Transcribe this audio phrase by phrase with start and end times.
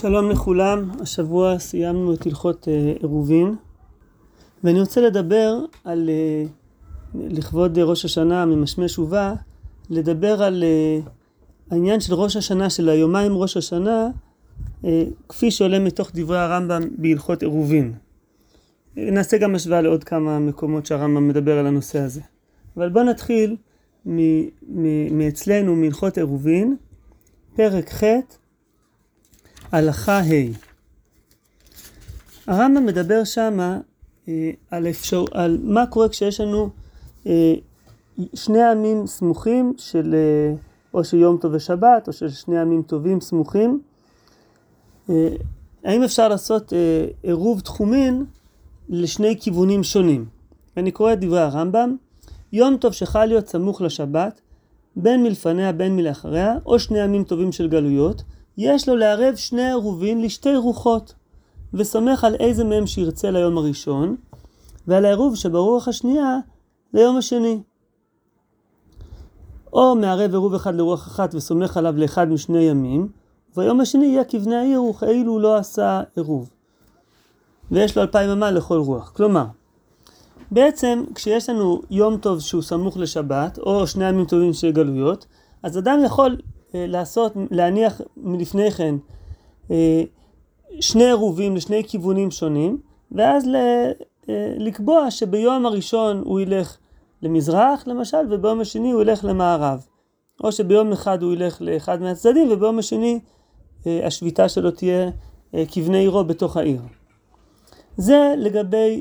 [0.00, 3.54] שלום לכולם, השבוע סיימנו את הלכות אה, עירובין
[4.64, 6.44] ואני רוצה לדבר על, אה,
[7.14, 9.34] לכבוד ראש השנה ממשמש ובא,
[9.90, 11.00] לדבר על אה,
[11.70, 14.08] העניין של ראש השנה, של היומיים ראש השנה,
[15.28, 17.92] כפי שעולה מתוך דברי הרמב"ם בהלכות עירובין.
[18.96, 22.20] נעשה גם השוואה לעוד כמה מקומות שהרמב"ם מדבר על הנושא הזה.
[22.76, 23.56] אבל בואו נתחיל
[25.10, 26.76] מאצלנו, מהלכות עירובין,
[27.56, 28.04] פרק ח'
[29.74, 30.52] הלכה ה'.
[32.46, 33.78] הרמב"ם מדבר שמה
[34.28, 36.70] אה, על, אפשר, על מה קורה כשיש לנו
[37.26, 37.54] אה,
[38.34, 40.54] שני עמים סמוכים של אה,
[40.94, 43.80] או של יום טוב ושבת או של שני עמים טובים סמוכים.
[45.10, 45.28] אה,
[45.84, 48.24] האם אפשר לעשות אה, עירוב תחומין
[48.88, 50.24] לשני כיוונים שונים?
[50.76, 51.96] אני קורא את דברי הרמב"ם
[52.52, 54.40] יום טוב שחל להיות סמוך לשבת
[54.96, 58.22] בין מלפניה בין מלאחריה או שני עמים טובים של גלויות
[58.58, 61.14] יש לו לערב שני עירובין לשתי רוחות,
[61.74, 64.16] וסומך על איזה מהם שירצה ליום הראשון,
[64.86, 66.38] ועל העירוב שברוח השנייה
[66.94, 67.60] ליום השני.
[69.72, 73.08] או מערב עירוב אחד לרוח אחת וסומך עליו לאחד משני ימים,
[73.52, 76.50] וביום השני יהיה כבני העיר וכאילו לא עשה עירוב.
[77.70, 79.12] ויש לו אלפיים אמה לכל רוח.
[79.16, 79.44] כלומר,
[80.50, 85.26] בעצם כשיש לנו יום טוב שהוא סמוך לשבת, או שני ימים טובים של גלויות,
[85.62, 86.36] אז אדם יכול
[86.74, 88.94] לעשות, להניח מלפני כן
[89.70, 90.02] אה,
[90.80, 92.78] שני עירובים לשני כיוונים שונים,
[93.12, 93.92] ואז אה,
[94.58, 96.76] לקבוע שביום הראשון הוא ילך
[97.22, 99.86] למזרח למשל, וביום השני הוא ילך למערב.
[100.44, 103.20] או שביום אחד הוא ילך לאחד מהצדדים, וביום השני
[103.86, 105.10] השביתה שלו תהיה
[105.72, 106.80] כבני עירו בתוך העיר.
[107.96, 109.00] זה לגבי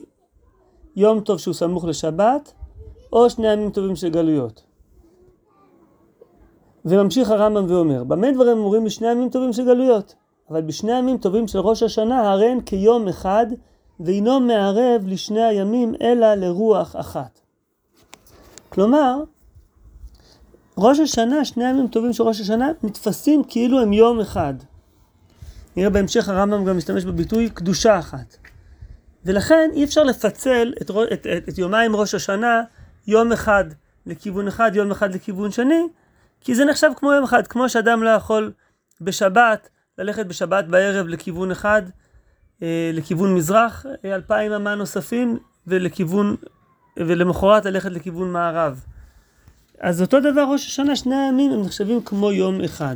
[0.95, 2.53] יום טוב שהוא סמוך לשבת,
[3.13, 4.72] או שני ימים טובים של גלויות.
[6.85, 10.15] וממשיך הרמב"ם ואומר, במה דברים אמורים בשני ימים טובים של גלויות?
[10.49, 13.45] אבל בשני ימים טובים של ראש השנה הרי הן כיום אחד,
[13.99, 17.39] ואינו מערב לשני הימים אלא לרוח אחת.
[18.69, 19.23] כלומר,
[20.77, 24.53] ראש השנה, שני ימים טובים של ראש השנה, נתפסים כאילו הם יום אחד.
[25.77, 28.37] נראה בהמשך הרמב"ם גם משתמש בביטוי קדושה אחת.
[29.25, 32.61] ולכן אי אפשר לפצל את, את, את, את יומיים ראש השנה
[33.07, 33.65] יום אחד
[34.05, 35.83] לכיוון אחד, יום אחד לכיוון שני,
[36.43, 38.51] כי זה נחשב כמו יום אחד, כמו שאדם לא יכול
[39.01, 41.81] בשבת ללכת בשבת בערב לכיוון אחד,
[42.63, 46.35] אה, לכיוון מזרח, אה, אלפיים אמה נוספים, ולכיוון,
[46.97, 48.85] ולמחרת ללכת לכיוון מערב.
[49.79, 52.95] אז אותו דבר ראש השנה, שני הימים הם נחשבים כמו יום אחד.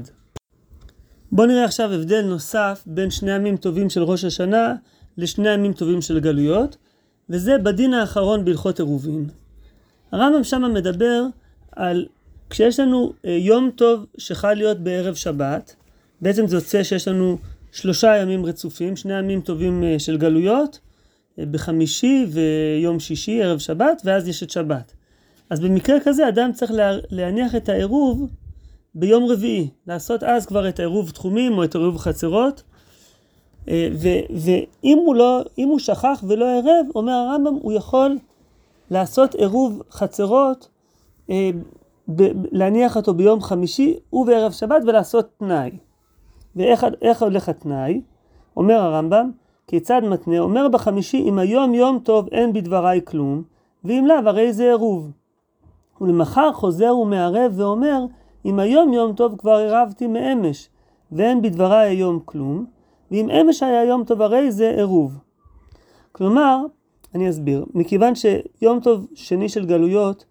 [1.31, 4.73] בואו נראה עכשיו הבדל נוסף בין שני ימים טובים של ראש השנה
[5.17, 6.77] לשני ימים טובים של גלויות,
[7.29, 9.29] וזה בדין האחרון בהלכות עירובין.
[10.11, 11.23] הרמב"ם שמה מדבר
[11.75, 12.05] על
[12.49, 15.75] כשיש לנו אה, יום טוב שחל להיות בערב שבת,
[16.21, 17.37] בעצם זה יוצא שיש לנו
[17.71, 20.79] שלושה ימים רצופים, שני ימים טובים אה, של גלויות,
[21.39, 24.93] אה, בחמישי ויום שישי, ערב שבת, ואז יש את שבת.
[25.49, 26.71] אז במקרה כזה אדם צריך
[27.09, 28.27] להניח את העירוב
[28.95, 32.63] ביום רביעי, לעשות אז כבר את העירוב תחומים או את העירוב חצרות.
[33.67, 38.17] ואם הוא, לא, הוא שכח ולא ערב, אומר הרמב"ם, הוא יכול
[38.91, 40.69] לעשות עירוב חצרות
[42.51, 45.71] להניח אותו ביום חמישי ובערב שבת ולעשות תנאי.
[46.55, 48.01] ואיך הולך התנאי?
[48.57, 49.31] אומר הרמב"ם,
[49.67, 50.39] כיצד מתנה?
[50.39, 53.43] אומר בחמישי, אם היום יום טוב אין בדבריי כלום,
[53.83, 55.11] ואם לאו הרי זה עירוב.
[56.01, 58.05] ולמחר חוזר ומערב ואומר,
[58.45, 60.69] אם היום יום טוב כבר עירבתי מאמש,
[61.11, 62.65] ואין בדבריי היום כלום,
[63.11, 65.17] ואם אמש היה יום טוב הרי זה עירוב.
[66.11, 66.57] כלומר,
[67.15, 70.25] אני אסביר, מכיוון שיום טוב שני של גלויות,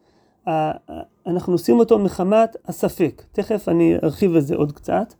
[1.26, 3.22] אנחנו עושים אותו מחמת הספק.
[3.32, 5.14] תכף אני ארחיב על זה עוד קצת.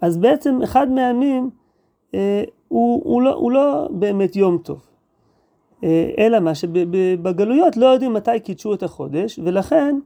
[0.00, 1.50] אז בעצם אחד מהימים
[2.14, 4.86] אה, הוא, הוא, לא, הוא לא באמת יום טוב.
[5.84, 9.98] אה, אלא מה שבגלויות לא יודעים מתי קידשו את החודש, ולכן,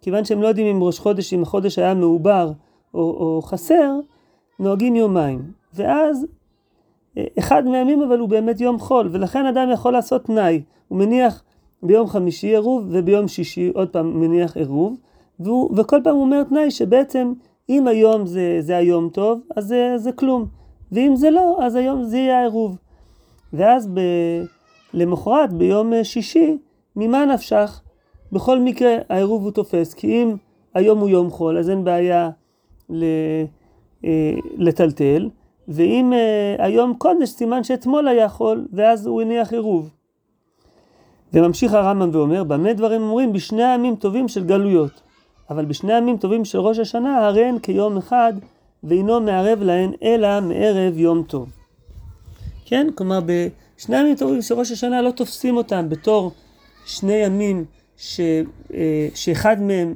[0.00, 2.52] כיוון שהם לא יודעים אם ראש חודש, אם החודש היה מעובר
[2.94, 3.92] או, או חסר,
[4.58, 5.52] נוהגים יומיים.
[5.74, 6.26] ואז
[7.18, 10.62] אה, אחד מהימים אבל הוא באמת יום חול, ולכן אדם יכול לעשות תנאי.
[10.88, 11.42] הוא מניח
[11.86, 14.96] ביום חמישי עירוב וביום שישי עוד פעם מניח עירוב,
[15.40, 17.32] והוא, וכל פעם הוא אומר תנאי שבעצם
[17.68, 20.46] אם היום זה, זה היום טוב, אז זה, זה כלום,
[20.92, 22.76] ואם זה לא, אז היום זה יהיה העירוב.
[23.52, 24.00] ואז ב,
[24.94, 26.58] למחרת, ביום שישי,
[26.96, 27.80] ממה נפשך?
[28.32, 30.36] בכל מקרה העירוב הוא תופס, כי אם
[30.74, 32.30] היום הוא יום חול, אז אין בעיה
[32.90, 33.04] ל,
[34.04, 35.28] אה, לטלטל,
[35.68, 39.90] ואם אה, היום קודש, סימן שאתמול היה חול, ואז הוא הניח עירוב.
[41.32, 43.32] וממשיך הרמב"ם ואומר, במה דברים אומרים?
[43.32, 45.00] בשני הימים טובים של גלויות.
[45.50, 48.32] אבל בשני הימים טובים של ראש השנה, הרי הן כיום אחד,
[48.84, 51.48] ואינו מערב להן אלא מערב יום טוב.
[52.64, 52.86] כן?
[52.94, 56.32] כלומר, בשני ימים טובים של ראש השנה לא תופסים אותם בתור
[56.86, 57.64] שני ימים
[57.96, 58.20] ש,
[58.74, 59.94] אה, שאחד מהם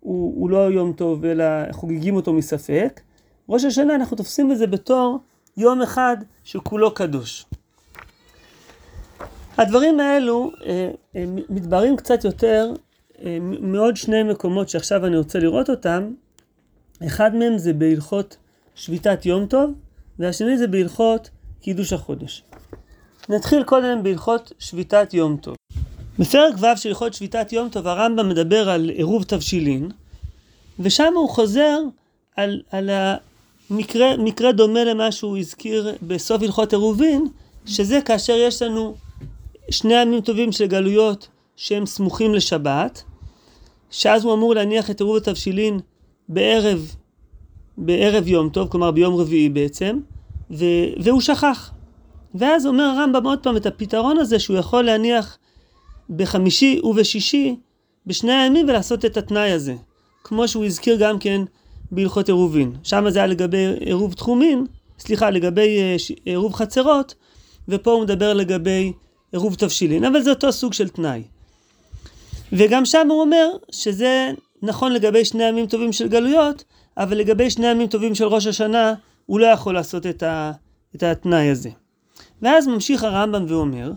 [0.00, 3.00] הוא, הוא לא יום טוב אלא חוגגים אותו מספק.
[3.48, 5.18] ראש השנה אנחנו תופסים את זה בתור
[5.56, 7.46] יום אחד שכולו קדוש.
[9.58, 12.72] הדברים האלו אה, אה, מתבררים קצת יותר
[13.24, 16.12] אה, מעוד שני מקומות שעכשיו אני רוצה לראות אותם.
[17.06, 18.36] אחד מהם זה בהלכות
[18.74, 19.70] שביתת יום טוב,
[20.18, 22.42] והשני זה בהלכות קידוש החודש.
[23.28, 25.56] נתחיל קודם בהלכות שביתת יום טוב.
[26.18, 29.88] בפרק ו' של הלכות שביתת יום טוב הרמב"ם מדבר על עירוב תבשילין,
[30.80, 31.78] ושם הוא חוזר
[32.36, 32.90] על, על
[33.70, 37.26] המקרה מקרה דומה למה שהוא הזכיר בסוף הלכות עירובין,
[37.66, 38.94] שזה כאשר יש לנו
[39.70, 43.02] שני ימים טובים של גלויות שהם סמוכים לשבת,
[43.90, 45.80] שאז הוא אמור להניח את עירוב התבשילין
[46.28, 46.94] בערב,
[47.78, 49.98] בערב יום טוב, כלומר ביום רביעי בעצם,
[50.50, 50.64] ו,
[51.02, 51.70] והוא שכח.
[52.34, 55.38] ואז אומר הרמב"ם עוד פעם את הפתרון הזה שהוא יכול להניח
[56.10, 57.56] בחמישי ובשישי
[58.06, 59.74] בשני הימים ולעשות את התנאי הזה.
[60.24, 61.40] כמו שהוא הזכיר גם כן
[61.90, 62.72] בהלכות עירובין.
[62.82, 64.66] שם זה היה לגבי עירוב תחומין,
[64.98, 67.14] סליחה, לגבי אה, עירוב חצרות,
[67.68, 68.92] ופה הוא מדבר לגבי
[69.32, 71.22] עירוב תבשילין, אבל זה אותו סוג של תנאי.
[72.52, 74.30] וגם שם הוא אומר שזה
[74.62, 76.64] נכון לגבי שני ימים טובים של גלויות,
[76.96, 78.94] אבל לגבי שני ימים טובים של ראש השנה,
[79.26, 80.52] הוא לא יכול לעשות את, ה,
[80.96, 81.70] את התנאי הזה.
[82.42, 83.92] ואז ממשיך הרמב"ם ואומר,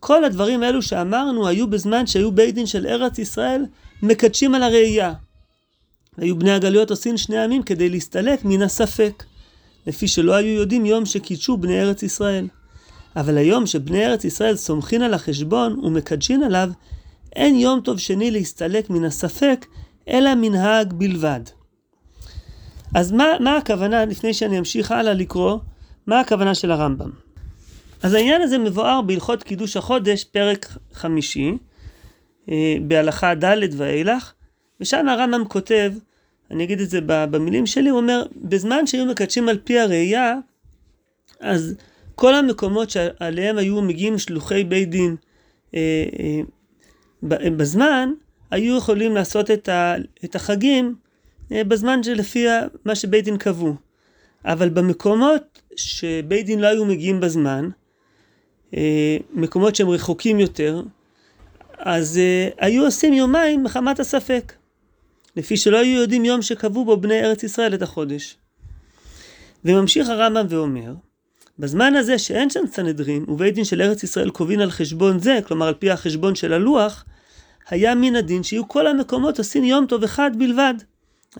[0.00, 3.66] כל הדברים האלו שאמרנו היו בזמן שהיו בית דין של ארץ ישראל
[4.02, 5.12] מקדשים על הראייה.
[6.16, 9.24] היו בני הגלויות עושים שני ימים כדי להסתלק מן הספק,
[9.86, 12.46] לפי שלא היו יודעים יום שקידשו בני ארץ ישראל.
[13.20, 16.70] אבל היום שבני ארץ ישראל סומכין על החשבון ומקדשין עליו,
[17.36, 19.66] אין יום טוב שני להסתלק מן הספק,
[20.08, 21.40] אלא מנהג בלבד.
[22.94, 25.58] אז מה, מה הכוונה, לפני שאני אמשיך הלאה לקרוא,
[26.06, 27.10] מה הכוונה של הרמב"ם?
[28.02, 31.52] אז העניין הזה מבואר בהלכות קידוש החודש, פרק חמישי,
[32.50, 34.32] אה, בהלכה ד' ואילך,
[34.80, 35.92] ושם הרמב"ם כותב,
[36.50, 40.34] אני אגיד את זה במילים שלי, הוא אומר, בזמן שהיו מקדשים על פי הראייה,
[41.40, 41.74] אז
[42.18, 45.16] כל המקומות שעליהם היו מגיעים שלוחי בית דין
[45.74, 48.12] אה, אה, בזמן,
[48.50, 50.94] היו יכולים לעשות את, החגים
[51.52, 52.46] אה, בזמן שלפי
[52.84, 53.74] מה שבית דין קבעו.
[54.44, 57.68] אבל במקומות שבית דין לא היו מגיעים בזמן,
[59.34, 60.82] מקומות שהם רחוקים יותר,
[61.78, 62.20] אז
[62.58, 64.52] היו עושים יומיים מחמת הספק,
[65.36, 68.36] לפי שלא היו יודעים יום שקבעו בו בני ארץ ישראל את החודש.
[69.64, 70.94] וממשיך הרמב"ם ואומר,
[71.58, 75.66] בזמן הזה שאין שם סנהדרין ובית דין של ארץ ישראל קובעים על חשבון זה, כלומר
[75.66, 77.04] על פי החשבון של הלוח,
[77.68, 80.74] היה מן הדין שיהיו כל המקומות עושים יום טוב אחד בלבד.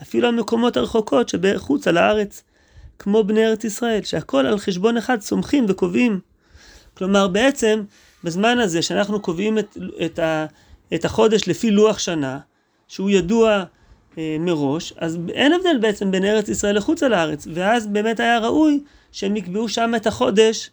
[0.01, 2.43] אפילו המקומות הרחוקות שבחוץ על הארץ,
[2.99, 6.19] כמו בני ארץ ישראל, שהכל על חשבון אחד סומכים וקובעים.
[6.97, 7.83] כלומר בעצם
[8.23, 10.45] בזמן הזה שאנחנו קובעים את, את, ה,
[10.93, 12.39] את החודש לפי לוח שנה,
[12.87, 13.63] שהוא ידוע
[14.17, 18.79] מראש, אז אין הבדל בעצם בין ארץ ישראל לחוץ על הארץ, ואז באמת היה ראוי
[19.11, 20.69] שהם יקבעו שם את החודש,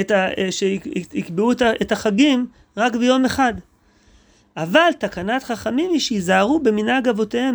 [0.00, 2.46] את ה, אה, שיקבעו את החגים
[2.76, 3.54] רק ביום אחד.
[4.56, 7.54] אבל תקנת חכמים היא שיזהרו במנהג אבותיהם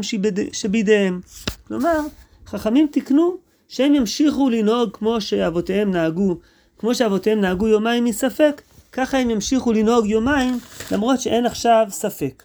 [0.52, 1.22] שבידיהם.
[1.68, 2.00] כלומר,
[2.48, 3.38] חכמים תיקנו
[3.68, 6.38] שהם ימשיכו לנהוג כמו שאבותיהם נהגו,
[6.78, 8.62] כמו שאבותיהם נהגו יומיים מספק,
[8.92, 10.60] ככה הם ימשיכו לנהוג יומיים,
[10.92, 12.44] למרות שאין עכשיו ספק.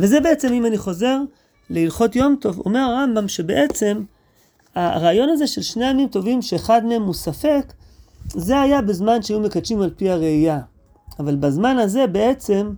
[0.00, 1.18] וזה בעצם, אם אני חוזר
[1.70, 4.02] להלכות יום טוב, אומר הרמב"ם שבעצם
[4.74, 7.72] הרעיון הזה של שני ימים טובים שאחד מהם הוא ספק,
[8.26, 10.60] זה היה בזמן שהיו מקדשים על פי הראייה.
[11.18, 12.72] אבל בזמן הזה בעצם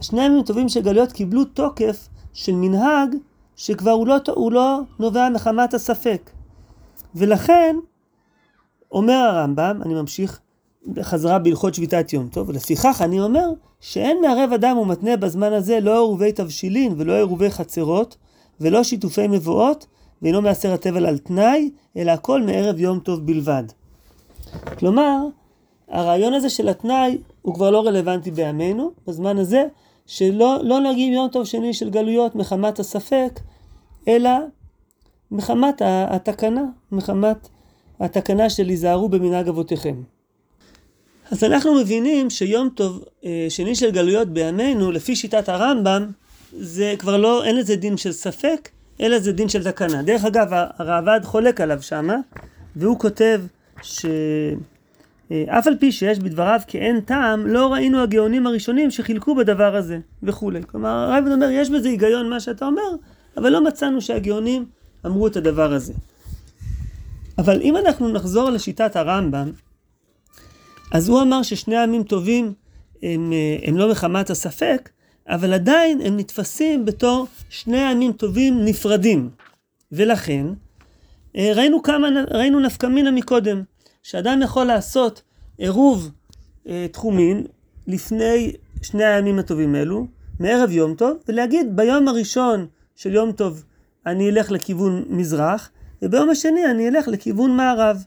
[0.00, 3.16] שני ימים טובים של גלויות קיבלו תוקף של מנהג
[3.56, 6.30] שכבר הוא לא, הוא לא נובע מחמת הספק.
[7.14, 7.76] ולכן,
[8.92, 10.40] אומר הרמב"ם, אני ממשיך
[11.02, 15.92] חזרה בהלכות שביתת יום טוב, ולפיכך אני אומר שאין מערב אדם ומתנה בזמן הזה לא
[15.92, 18.16] עירובי תבשילין ולא עירובי חצרות
[18.60, 19.86] ולא שיתופי מבואות
[20.22, 23.64] ואינו מעשר התבל על תנאי, אלא הכל מערב יום טוב בלבד.
[24.78, 25.18] כלומר,
[25.88, 29.64] הרעיון הזה של התנאי הוא כבר לא רלוונטי בימינו, בזמן הזה,
[30.06, 33.40] שלא לא נגיעים יום טוב שני של גלויות מחמת הספק,
[34.08, 34.30] אלא
[35.30, 37.48] מחמת התקנה, מחמת
[38.00, 40.02] התקנה של היזהרו במנהג אבותיכם.
[41.32, 46.06] אז אנחנו מבינים שיום טוב אה, שני של גלויות בימינו, לפי שיטת הרמב"ם,
[46.58, 48.68] זה כבר לא, אין לזה דין של ספק,
[49.00, 50.02] אלא זה דין של תקנה.
[50.02, 52.16] דרך אגב, הראב"ד חולק עליו שמה,
[52.76, 53.40] והוא כותב
[53.82, 54.06] ש...
[55.30, 59.98] אה, אף על פי שיש בדבריו כאין טעם, לא ראינו הגאונים הראשונים שחילקו בדבר הזה,
[60.22, 60.60] וכולי.
[60.66, 62.90] כלומר, הרב אומר, יש בזה היגיון מה שאתה אומר,
[63.36, 64.64] אבל לא מצאנו שהגאונים
[65.06, 65.92] אמרו את הדבר הזה.
[67.38, 69.50] אבל אם אנחנו נחזור לשיטת הרמב"ם,
[70.92, 72.52] אז הוא אמר ששני עמים טובים
[73.02, 74.90] הם, אה, הם לא מחמת הספק,
[75.28, 79.30] אבל עדיין הם נתפסים בתור שני עמים טובים נפרדים.
[79.92, 80.46] ולכן,
[81.36, 83.62] אה, ראינו כמה, ראינו נפקא מינה מקודם,
[84.02, 85.22] שאדם יכול לעשות
[85.58, 86.10] עירוב
[86.68, 87.46] אה, תחומין
[87.86, 90.06] לפני שני הימים הטובים אלו,
[90.40, 93.64] מערב יום טוב, ולהגיד ביום הראשון של יום טוב
[94.06, 95.70] אני אלך לכיוון מזרח,
[96.02, 98.04] וביום השני אני אלך לכיוון מערב.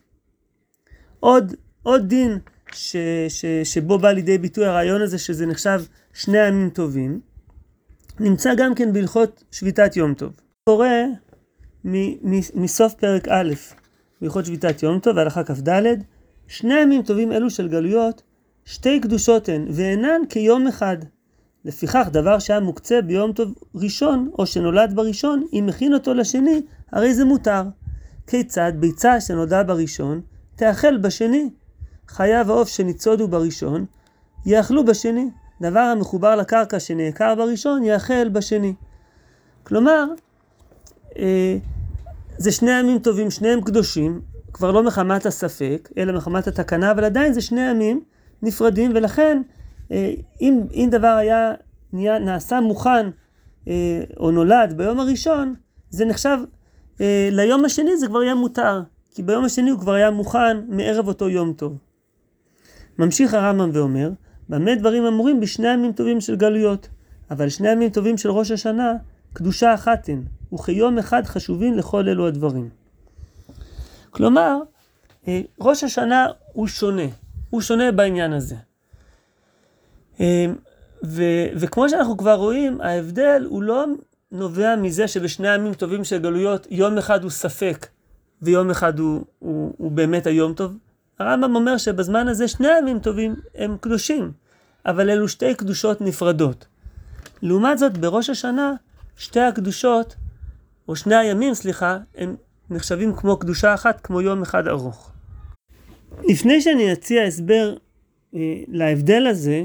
[1.19, 2.39] עוד, עוד דין
[2.73, 2.95] ש,
[3.29, 5.81] ש, שבו בא לידי ביטוי הרעיון הזה שזה נחשב
[6.13, 7.19] שני ימים טובים,
[8.19, 10.31] נמצא גם כן בהלכות שביתת יום טוב.
[10.63, 10.87] קורא
[12.55, 13.53] מסוף פרק א'
[14.21, 15.69] בהלכות שביתת יום טוב, והלכה כ"ד,
[16.47, 18.21] שני ימים טובים אלו של גלויות,
[18.65, 20.97] שתי קדושות הן, ואינן כיום אחד.
[21.65, 27.13] לפיכך דבר שהיה מוקצה ביום טוב ראשון, או שנולד בראשון, אם מכין אותו לשני, הרי
[27.13, 27.63] זה מותר.
[28.27, 30.21] כיצד ביצה שנולדה בראשון,
[30.55, 31.49] תאכל בשני.
[32.07, 33.85] חיה ועוף שניצודו בראשון,
[34.45, 35.29] יאכלו בשני.
[35.61, 38.73] דבר המחובר לקרקע שנעקר בראשון, יאכל בשני.
[39.63, 40.05] כלומר,
[41.19, 41.57] אה,
[42.37, 44.21] זה שני ימים טובים, שניהם קדושים,
[44.53, 48.01] כבר לא מחמת הספק, אלא מחמת התקנה, אבל עדיין זה שני ימים
[48.41, 49.41] נפרדים, ולכן
[49.91, 51.53] אה, אם, אם דבר היה
[51.93, 53.09] נהיה, נעשה מוכן
[53.67, 55.53] אה, או נולד ביום הראשון,
[55.89, 56.37] זה נחשב,
[57.01, 58.81] אה, ליום השני זה כבר יהיה מותר,
[59.11, 61.77] כי ביום השני הוא כבר היה מוכן מערב אותו יום טוב.
[62.99, 64.09] ממשיך הרמב"ם ואומר,
[64.49, 66.89] במה דברים אמורים בשני ימים טובים של גלויות,
[67.31, 68.93] אבל שני ימים טובים של ראש השנה,
[69.33, 70.23] קדושה אחת הן,
[70.53, 72.69] וכיום אחד חשובים לכל אלו הדברים.
[74.11, 74.57] כלומר,
[75.61, 77.07] ראש השנה הוא שונה,
[77.49, 78.55] הוא שונה בעניין הזה.
[81.03, 81.23] ו,
[81.55, 83.85] וכמו שאנחנו כבר רואים, ההבדל הוא לא
[84.31, 87.87] נובע מזה שבשני ימים טובים של גלויות, יום אחד הוא ספק
[88.41, 90.77] ויום אחד הוא, הוא, הוא באמת היום טוב.
[91.19, 94.31] הרמב"ם אומר שבזמן הזה שני ימים טובים הם קדושים,
[94.85, 96.67] אבל אלו שתי קדושות נפרדות.
[97.41, 98.73] לעומת זאת, בראש השנה,
[99.17, 100.15] שתי הקדושות,
[100.87, 102.35] או שני הימים, סליחה, הם
[102.69, 105.11] נחשבים כמו קדושה אחת, כמו יום אחד ארוך.
[106.23, 107.75] לפני שאני אציע הסבר
[108.35, 109.63] אה, להבדל הזה,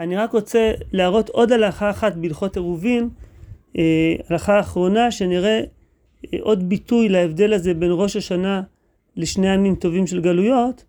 [0.00, 3.08] אני רק רוצה להראות עוד הלכה אחת בהלכות עירובין,
[3.78, 5.60] אה, הלכה אחרונה שנראה
[6.34, 8.62] אה, עוד ביטוי להבדל הזה בין ראש השנה
[9.16, 10.84] לשני ימים טובים של גלויות,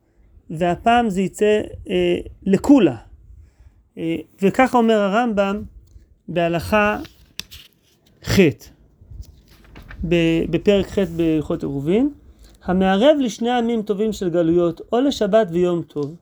[0.50, 2.96] והפעם זה יצא אה, לקולה.
[3.98, 5.62] אה, וככה אומר הרמב"ם
[6.28, 6.98] בהלכה
[8.26, 8.40] ח'
[10.50, 12.10] בפרק ח' בהלכות עירובין,
[12.64, 16.16] המערב לשני ימים טובים של גלויות או לשבת ויום טוב,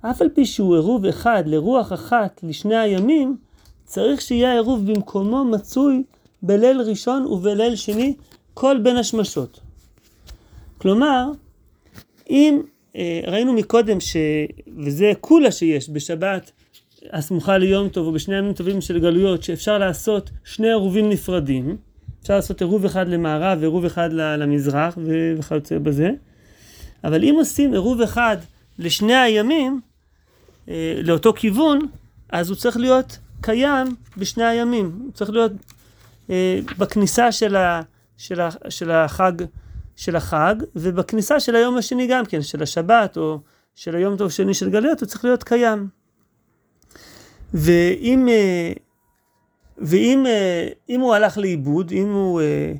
[0.00, 3.36] אף על פי שהוא עירוב אחד לרוח אחת לשני הימים,
[3.84, 6.02] צריך שיהיה העירוב במקומו מצוי
[6.42, 8.14] בליל ראשון ובליל שני
[8.54, 9.60] כל בין השמשות.
[10.78, 11.30] כלומר,
[12.30, 12.60] אם
[13.26, 14.16] ראינו מקודם ש...
[14.78, 16.52] וזה כולה שיש בשבת
[17.12, 21.76] הסמוכה ליום טוב או בשני ימים טובים של גלויות, שאפשר לעשות שני עירובים נפרדים,
[22.22, 24.98] אפשר לעשות עירוב אחד למערב ועירוב אחד למזרח
[25.38, 26.10] וכיוצא בזה,
[27.04, 28.36] אבל אם עושים עירוב אחד
[28.78, 29.80] לשני הימים,
[30.68, 31.78] אה, לאותו כיוון,
[32.28, 33.86] אז הוא צריך להיות קיים
[34.16, 34.98] בשני הימים.
[35.04, 35.52] הוא צריך להיות
[36.30, 37.82] אה, בכניסה של, ה,
[38.16, 39.32] של, ה, של, החג,
[39.96, 43.38] של החג, ובכניסה של היום השני גם כן, של השבת, או
[43.74, 45.88] של היום טוב שני של גלויות, הוא צריך להיות קיים.
[47.54, 48.72] ואם, אה,
[49.78, 52.72] ואם אה, אם הוא הלך לאיבוד, אם הוא אה,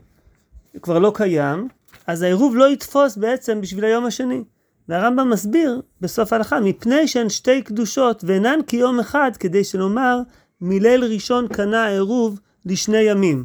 [0.82, 1.68] כבר לא קיים,
[2.06, 4.42] אז העירוב לא יתפוס בעצם בשביל היום השני.
[4.88, 10.20] והרמב"ם מסביר בסוף ההלכה, מפני שהן שתי קדושות ואינן כיום אחד, כדי שנאמר,
[10.60, 13.44] מליל ראשון קנה העירוב לשני ימים.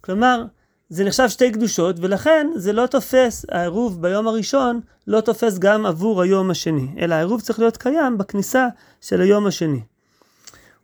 [0.00, 0.44] כלומר,
[0.90, 6.22] זה נחשב שתי קדושות, ולכן זה לא תופס, העירוב ביום הראשון לא תופס גם עבור
[6.22, 8.68] היום השני, אלא העירוב צריך להיות קיים בכניסה
[9.00, 9.80] של היום השני.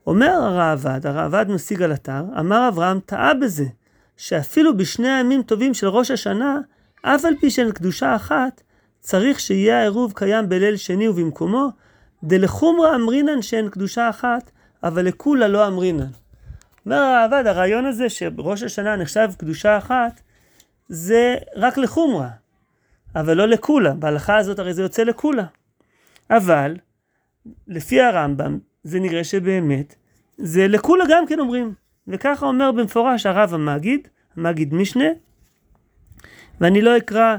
[0.07, 3.65] אומר הראב"ד, הראב"ד משיג על אתר, אמר אברהם, טעה בזה,
[4.17, 6.61] שאפילו בשני הימים טובים של ראש השנה,
[7.03, 8.63] אף על פי שהן קדושה אחת,
[9.01, 11.69] צריך שיהיה העירוב קיים בליל שני ובמקומו,
[12.25, 14.51] דלחומרא אמרינן שהן קדושה אחת,
[14.83, 16.11] אבל לכולה לא אמרינן.
[16.87, 20.21] אומר הרעב"ד, הרעיון הזה שבראש השנה נחשב קדושה אחת,
[20.88, 22.28] זה רק לחומרא,
[23.16, 23.95] אבל לא לכולה.
[23.95, 25.45] בהלכה הזאת הרי זה יוצא לכולה.
[26.31, 26.76] אבל,
[27.69, 29.95] לפי הרמב"ם, זה נראה שבאמת,
[30.38, 31.75] זה לכולה גם כן אומרים.
[32.09, 35.09] וככה אומר במפורש הרב המגיד, המגיד משנה,
[36.61, 37.37] ואני לא אקרא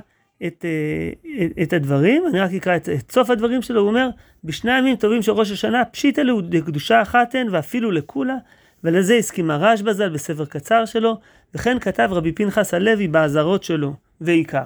[0.48, 4.10] את, אה, את הדברים, אני רק אקרא את, את סוף הדברים שלו, הוא אומר,
[4.44, 8.36] בשני ימים טובים של ראש השנה, פשיטא לקדושה אחת הן ואפילו לכולה,
[8.84, 11.18] ולזה הסכים הרשב"א ז"ל בספר קצר שלו,
[11.56, 14.64] וכן כתב רבי פנחס הלוי באזהרות שלו, ועיקר.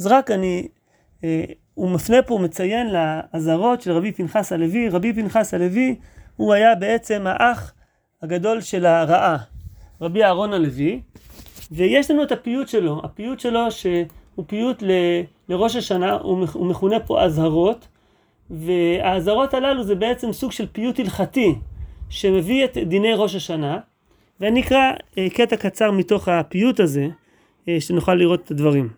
[0.00, 0.68] אז רק אני,
[1.24, 1.44] אה,
[1.74, 4.88] הוא מפנה פה, הוא מציין לאזהרות של רבי פנחס הלוי.
[4.88, 5.96] רבי פנחס הלוי
[6.36, 7.72] הוא היה בעצם האח
[8.22, 9.36] הגדול של הרעה,
[10.00, 11.00] רבי אהרון הלוי,
[11.70, 14.90] ויש לנו את הפיוט שלו, הפיוט שלו שהוא פיוט ל,
[15.48, 17.88] לראש השנה, הוא מכונה פה אזהרות,
[18.50, 21.54] והאזהרות הללו זה בעצם סוג של פיוט הלכתי
[22.10, 23.78] שמביא את דיני ראש השנה,
[24.40, 27.08] ואני אקרא אה, קטע קצר מתוך הפיוט הזה,
[27.68, 28.88] אה, שנוכל לראות את הדברים.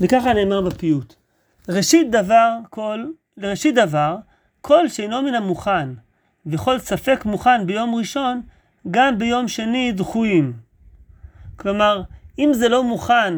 [0.00, 1.14] וככה נאמר בפיוט:
[1.68, 3.04] ראשית דבר כל,
[3.36, 4.16] לראשית דבר,
[4.60, 5.88] כל שאינו מן המוכן,
[6.46, 8.42] וכל ספק מוכן ביום ראשון,
[8.90, 10.52] גם ביום שני דחויים.
[11.56, 12.02] כלומר,
[12.38, 13.34] אם זה לא מוכן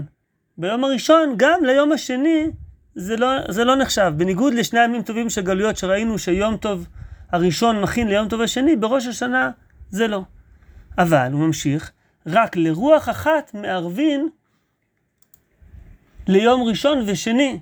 [0.58, 2.46] ביום הראשון, גם ליום השני
[2.94, 4.12] זה לא, זה לא נחשב.
[4.16, 6.86] בניגוד לשני ימים טובים של גלויות שראינו שיום טוב
[7.33, 9.50] הראשון מכין ליום טוב השני, בראש השנה
[9.90, 10.23] זה לא.
[10.99, 11.92] אבל, הוא ממשיך,
[12.26, 14.28] רק לרוח אחת מערבין
[16.28, 17.59] ליום ראשון ושני,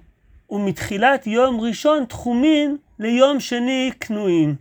[0.50, 4.56] ומתחילת יום ראשון תחומין ליום שני כנועים.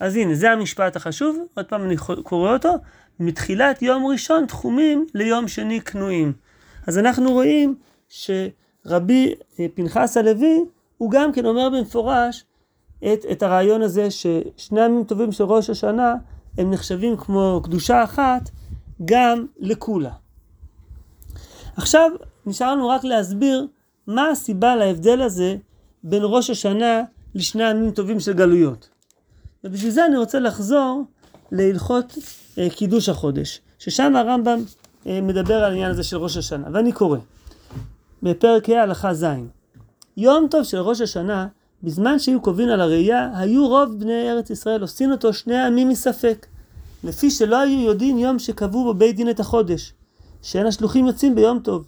[0.00, 2.74] אז הנה, זה המשפט החשוב, עוד פעם אני קורא אותו,
[3.20, 6.32] מתחילת יום ראשון תחומים ליום שני כנועים.
[6.86, 7.74] אז אנחנו רואים
[8.08, 10.64] שרבי אה, פנחס הלוי,
[10.98, 12.44] הוא גם כן אומר במפורש
[13.04, 16.14] את, את הרעיון הזה ששני ימים טובים של ראש השנה
[16.58, 18.50] הם נחשבים כמו קדושה אחת
[19.04, 20.12] גם לכולה.
[21.76, 22.10] עכשיו
[22.46, 23.66] נשאר לנו רק להסביר
[24.06, 25.56] מה הסיבה להבדל הזה
[26.04, 27.02] בין ראש השנה
[27.34, 28.88] לשני ימים טובים של גלויות.
[29.64, 31.04] ובשביל זה אני רוצה לחזור
[31.52, 32.18] להלכות
[32.58, 34.58] אה, קידוש החודש, ששם הרמב"ם
[35.06, 37.18] אה, מדבר על העניין הזה של ראש השנה, ואני קורא
[38.22, 39.26] בפרק ה' הלכה ז'
[40.16, 41.46] יום טוב של ראש השנה,
[41.82, 46.46] בזמן שהיו קובעים על הראייה, היו רוב בני ארץ ישראל עושים אותו שני עמים מספק,
[47.04, 49.92] לפי שלא היו יודעים יום שקבעו בו בית דין את החודש,
[50.42, 51.84] שאין השלוחים יוצאים ביום טוב.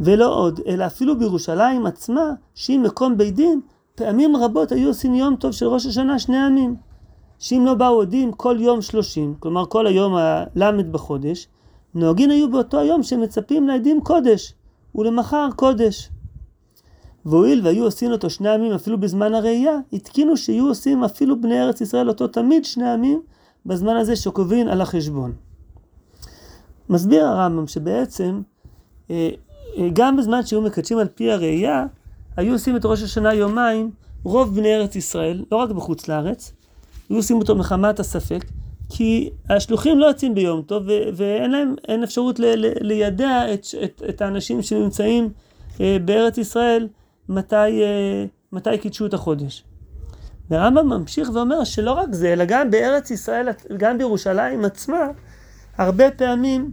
[0.00, 3.60] ולא עוד, אלא אפילו בירושלים עצמה, שהיא מקום בית דין,
[3.94, 6.76] פעמים רבות היו עושים יום טוב של ראש השנה שני ימים.
[7.38, 11.48] שאם לא באו עדים כל יום שלושים, כלומר כל היום הלמד בחודש,
[11.94, 14.54] נוהגים היו באותו היום שמצפים לעדים קודש,
[14.94, 16.08] ולמחר קודש.
[17.26, 21.80] והואיל והיו עושים אותו שני ימים אפילו בזמן הראייה, התקינו שיהיו עושים אפילו בני ארץ
[21.80, 23.22] ישראל אותו תמיד שני ימים,
[23.66, 25.32] בזמן הזה שקובעים על החשבון.
[26.88, 28.40] מסביר הרמב"ם שבעצם
[29.10, 29.30] אה,
[29.76, 31.86] אה, גם בזמן שהיו מקדשים על פי הראייה,
[32.36, 33.90] היו עושים את ראש השנה יומיים,
[34.24, 36.52] רוב בני ארץ ישראל, לא רק בחוץ לארץ,
[37.08, 38.44] היו עושים אותו מחמת הספק,
[38.90, 40.82] כי השלוחים לא יוצאים ביום טוב
[41.14, 42.40] ואין להם, אין אפשרות
[42.80, 45.28] לידע את, את, את האנשים שנמצאים
[45.80, 46.88] אה, בארץ ישראל
[47.28, 49.64] מתי, אה, מתי קידשו את החודש.
[50.50, 55.06] והרמב"ם ממשיך ואומר שלא רק זה, אלא גם בארץ ישראל, גם בירושלים עצמה,
[55.78, 56.70] הרבה פעמים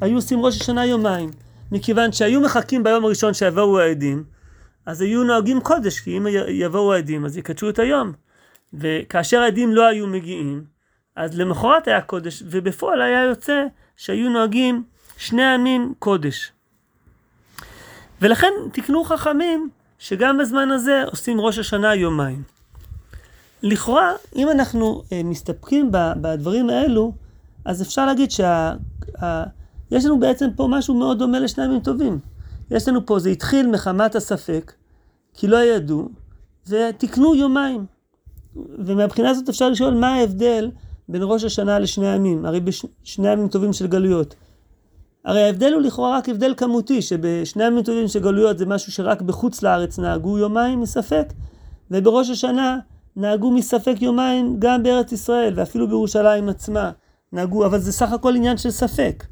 [0.00, 1.30] היו עושים ראש השנה יומיים.
[1.72, 4.24] מכיוון שהיו מחכים ביום הראשון שיבואו העדים,
[4.86, 8.12] אז היו נוהגים קודש, כי אם יבואו העדים אז יקדשו את היום.
[8.74, 10.64] וכאשר העדים לא היו מגיעים,
[11.16, 13.64] אז למחרת היה קודש, ובפועל היה יוצא
[13.96, 14.84] שהיו נוהגים
[15.16, 16.52] שני ימים קודש.
[18.20, 19.70] ולכן תקנו חכמים
[20.02, 22.42] שגם בזמן הזה עושים ראש השנה יומיים.
[23.62, 27.12] לכאורה, אם אנחנו אה, מסתפקים בדברים האלו,
[27.64, 28.74] אז אפשר להגיד שה...
[29.90, 32.18] יש לנו בעצם פה משהו מאוד דומה לשני ימים טובים.
[32.70, 34.72] יש לנו פה, זה התחיל מחמת הספק,
[35.34, 36.08] כי לא ידעו,
[36.66, 37.86] ותקנו יומיים.
[38.78, 40.70] ומהבחינה הזאת אפשר לשאול מה ההבדל
[41.08, 44.34] בין ראש השנה לשני הימים, הרי בשני ימים טובים של גלויות.
[45.24, 49.62] הרי ההבדל הוא לכאורה רק הבדל כמותי, שבשני טובים של גלויות זה משהו שרק בחוץ
[49.62, 51.32] לארץ נהגו יומיים מספק,
[51.90, 52.78] ובראש השנה
[53.16, 56.90] נהגו מספק יומיים גם בארץ ישראל, ואפילו בירושלים עצמה
[57.32, 59.24] נהגו, אבל זה סך הכל עניין של ספק.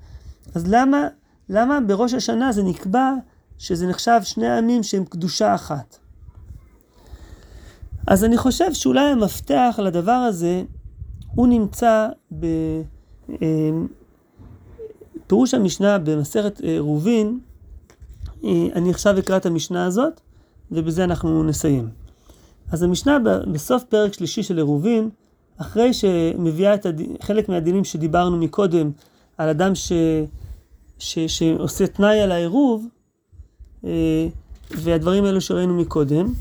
[0.54, 1.08] אז למה,
[1.48, 3.12] למה בראש השנה זה נקבע
[3.58, 5.98] שזה נחשב שני עמים שהם קדושה אחת?
[8.06, 10.62] אז אני חושב שאולי המפתח לדבר הזה
[11.34, 13.99] הוא נמצא בפירוש
[15.32, 17.38] אה, המשנה במסכת אה, רובין,
[18.44, 20.20] אה, אני עכשיו אקרא את המשנה הזאת
[20.72, 21.88] ובזה אנחנו נסיים.
[22.72, 23.18] אז המשנה
[23.52, 25.10] בסוף פרק שלישי של עירובין,
[25.56, 27.00] אחרי שמביאה את הד...
[27.22, 28.90] חלק מהדינים שדיברנו מקודם
[29.38, 29.92] על אדם ש...
[30.98, 31.18] ש...
[31.18, 32.86] שעושה תנאי על העירוב,
[34.70, 36.32] והדברים האלו שראינו מקודם,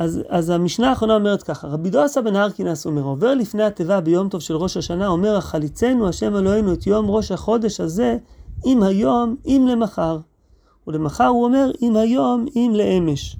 [0.00, 4.28] אז, אז המשנה האחרונה אומרת ככה, רבי דוסה בן הרקינס אומר, עובר לפני התיבה ביום
[4.28, 8.16] טוב של ראש השנה, אומר, החליצנו השם אלוהינו את יום ראש החודש הזה,
[8.66, 10.18] אם היום, אם למחר.
[10.86, 13.36] ולמחר הוא אומר, אם היום, אם לאמש.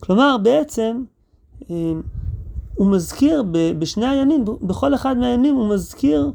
[0.00, 1.02] כלומר, בעצם,
[1.70, 1.92] אה,
[2.74, 3.44] הוא מזכיר
[3.78, 6.32] בשני הימים, בכל אחד מהימים הוא מזכיר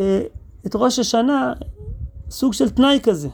[0.00, 0.22] אה,
[0.66, 1.52] את ראש השנה,
[2.30, 3.28] סוג של תנאי כזה.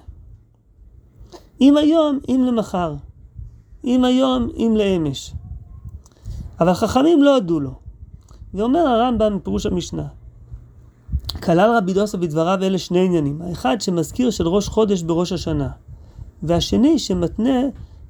[1.61, 2.95] אם היום, אם למחר.
[3.85, 5.33] אם היום, אם לאמש.
[6.61, 7.75] אבל חכמים לא הודו לו.
[8.55, 10.07] ואומר הרמב"ם בפירוש המשנה,
[11.43, 13.43] כלל רבי דוסו בדבריו אלה שני עניינים.
[13.43, 15.69] האחד שמזכיר של ראש חודש בראש השנה,
[16.43, 17.61] והשני שמתנה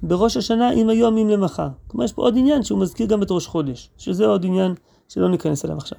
[0.02, 1.68] בראש השנה אם היום אם למחר.
[1.86, 4.74] כלומר יש פה עוד עניין שהוא מזכיר גם את ראש חודש, שזה עוד עניין
[5.08, 5.98] שלא ניכנס אליו עכשיו.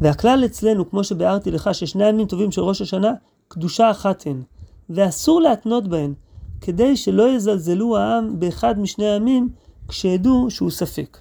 [0.00, 3.12] והכלל אצלנו, כמו שביארתי לך, ששני הימים טובים של ראש השנה,
[3.48, 4.42] קדושה אחת הן,
[4.90, 6.14] ואסור להתנות בהן,
[6.60, 9.48] כדי שלא יזלזלו העם באחד משני הימים,
[9.88, 11.18] כשידעו שהוא ספק.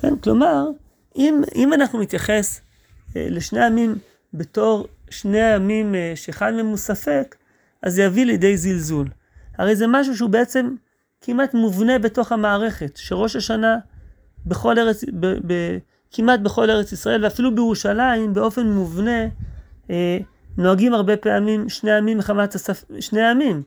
[0.00, 0.68] כן, כלומר,
[1.16, 2.60] אם, אם אנחנו נתייחס
[3.16, 3.94] אה, לשני הימים
[4.34, 7.36] בתור שני הימים אה, שאחד מהם הוא ספק,
[7.82, 9.08] אז זה יביא לידי זלזול.
[9.58, 10.74] הרי זה משהו שהוא בעצם
[11.20, 13.76] כמעט מובנה בתוך המערכת, שראש השנה
[14.46, 15.78] בכל ארץ, ב, ב,
[16.12, 19.26] כמעט בכל ארץ ישראל, ואפילו בירושלים, באופן מובנה,
[19.90, 20.18] אה,
[20.58, 23.62] נוהגים הרבה פעמים שני עמים מחמת הספק, שני עמים,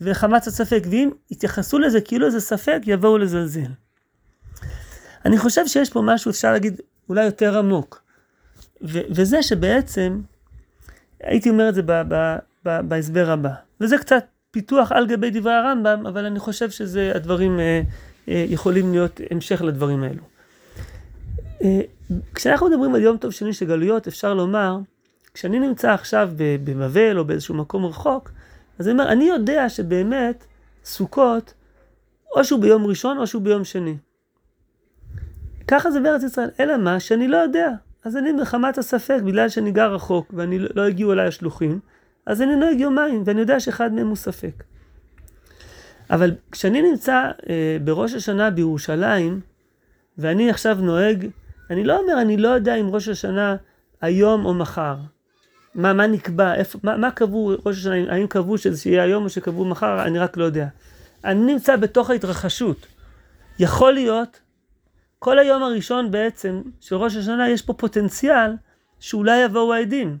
[0.00, 3.70] וחמת הספק, ואם יתייחסו לזה כאילו זה ספק, יבואו לזלזל.
[5.24, 8.02] אני חושב שיש פה משהו, אפשר להגיד, אולי יותר עמוק.
[8.82, 10.20] ו- וזה שבעצם,
[11.20, 13.50] הייתי אומר את זה ב- ב- ב- בהסבר הבא.
[13.80, 17.82] וזה קצת פיתוח על גבי דברי הרמב"ם, אבל אני חושב שזה, הדברים אה,
[18.28, 20.22] אה, יכולים להיות המשך לדברים האלו.
[21.62, 21.80] אה,
[22.34, 24.78] כשאנחנו מדברים על יום טוב שני של גלויות, אפשר לומר,
[25.34, 28.30] כשאני נמצא עכשיו בבבל או באיזשהו מקום רחוק,
[28.78, 30.44] אז אני אומר, אני יודע שבאמת
[30.84, 31.54] סוכות,
[32.36, 33.96] או שהוא ביום ראשון או שהוא ביום שני.
[35.68, 37.00] ככה זה בארץ ישראל, אלא מה?
[37.00, 37.70] שאני לא יודע.
[38.04, 41.80] אז אני מחמת הספק, בגלל שאני גר רחוק ואני לא הגיעו אליי השלוחים,
[42.26, 44.64] אז אני נוהג יומיים, ואני יודע שאחד מהם הוא ספק.
[46.10, 49.40] אבל כשאני נמצא אה, בראש השנה בירושלים,
[50.18, 51.26] ואני עכשיו נוהג,
[51.70, 53.56] אני לא אומר, אני לא יודע אם ראש השנה
[54.00, 54.96] היום או מחר.
[55.78, 59.28] מה, מה נקבע, איפה, מה, מה קבעו ראש השנה, האם קבעו שזה יהיה היום או
[59.28, 60.66] שקבעו מחר, אני רק לא יודע.
[61.24, 62.86] אני נמצא בתוך ההתרחשות.
[63.58, 64.40] יכול להיות,
[65.18, 68.52] כל היום הראשון בעצם של ראש השנה יש פה פוטנציאל
[69.00, 70.18] שאולי יבואו העדים.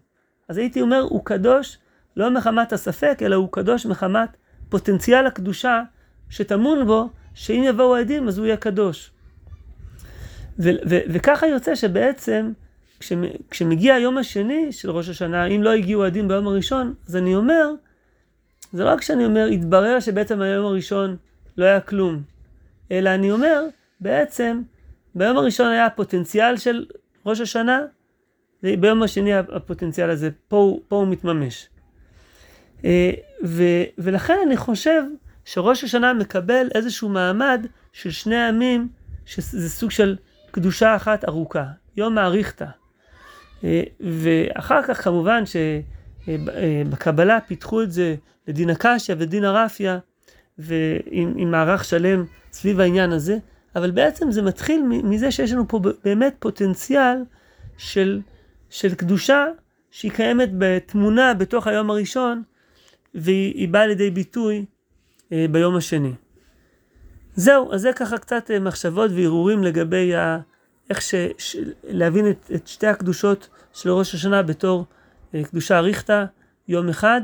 [0.48, 1.78] אז הייתי אומר, הוא קדוש
[2.16, 4.36] לא מחמת הספק, אלא הוא קדוש מחמת
[4.68, 5.82] פוטנציאל הקדושה
[6.30, 9.10] שטמון בו, שאם יבואו העדים אז הוא יהיה קדוש.
[10.58, 12.52] ו- ו- וככה יוצא שבעצם
[13.50, 17.70] כשמגיע היום השני של ראש השנה, אם לא הגיעו עדים ביום הראשון, אז אני אומר,
[18.72, 21.16] זה לא רק שאני אומר, התברר שבעצם היום הראשון
[21.58, 22.22] לא היה כלום,
[22.90, 23.64] אלא אני אומר,
[24.00, 24.62] בעצם,
[25.14, 26.86] ביום הראשון היה הפוטנציאל של
[27.26, 27.80] ראש השנה,
[28.62, 31.68] וביום השני הפוטנציאל הזה, פה, פה הוא מתממש.
[32.84, 33.10] אה,
[33.44, 33.62] ו,
[33.98, 35.02] ולכן אני חושב
[35.44, 38.88] שראש השנה מקבל איזשהו מעמד של שני ימים,
[39.26, 40.16] שזה סוג של
[40.50, 41.64] קדושה אחת ארוכה,
[41.96, 42.66] יום מעריכתא.
[43.64, 45.42] אה, ואחר כך כמובן
[46.26, 48.14] שבקבלה פיתחו את זה
[48.48, 49.92] לדין הקשיא ודין הרפיא,
[50.58, 53.38] ועם מערך שלם סביב העניין הזה,
[53.76, 57.16] אבל בעצם זה מתחיל מזה שיש לנו פה באמת פוטנציאל
[57.76, 58.20] של,
[58.70, 59.46] של קדושה
[59.90, 62.42] שהיא קיימת בתמונה בתוך היום הראשון,
[63.14, 64.64] והיא באה לידי ביטוי
[65.32, 66.12] אה, ביום השני.
[67.34, 70.38] זהו, אז זה ככה קצת אה, מחשבות והרהורים לגבי ה...
[70.90, 71.14] איך ש...
[71.38, 71.56] ש...
[71.84, 74.86] להבין את, את שתי הקדושות של ראש השנה בתור
[75.34, 76.24] אה, קדושה אריכתא,
[76.68, 77.20] יום אחד.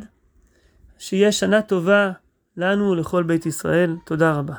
[0.99, 2.11] שיהיה שנה טובה
[2.57, 3.97] לנו ולכל בית ישראל.
[4.05, 4.55] תודה רבה.